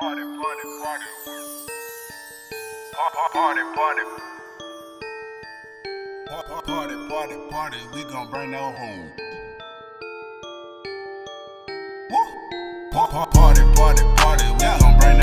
[0.00, 1.04] Party, party, party.
[3.32, 4.02] Party, party.
[7.50, 7.78] Party.
[7.92, 9.10] We gon' bring that home.
[12.10, 12.22] Woo!
[12.92, 14.44] Party, party, party.
[14.52, 15.17] We gon' bring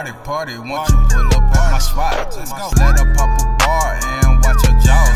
[0.00, 0.58] party, party.
[0.58, 2.34] Once you pull up at my spot,
[2.78, 5.09] let her pop a bar and watch her jaw.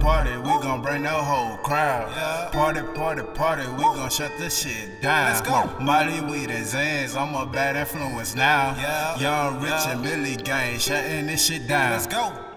[0.00, 2.10] party, we gon' bring the whole crowd.
[2.16, 2.50] Yeah.
[2.52, 5.32] Party, party, party, we gon' shut this shit down.
[5.32, 5.70] Let's go.
[5.80, 8.74] Molly, weed, and Xans, I'm a bad influence now.
[8.76, 9.18] Yeah.
[9.18, 9.92] Young, rich, yeah.
[9.92, 11.92] and Millie gang, shutting this shit down.
[11.92, 12.49] Let's go.